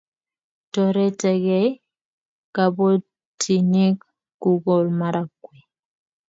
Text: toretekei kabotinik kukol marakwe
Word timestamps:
toretekei 0.73 1.67
kabotinik 2.55 3.97
kukol 4.41 4.85
marakwe 4.99 5.55